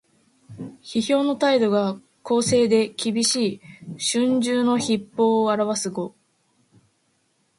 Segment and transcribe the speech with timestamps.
[0.81, 3.61] 批評の態度が公正できびしい
[4.11, 4.37] 「春
[4.77, 6.15] 秋筆法」を表す語。